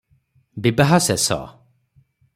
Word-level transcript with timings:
ବିବାହ 0.67 0.95
ଶେଷ। 1.09 1.33